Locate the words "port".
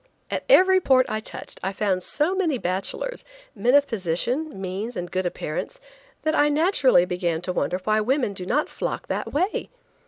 0.81-1.05